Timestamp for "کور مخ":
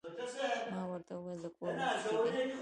1.57-1.93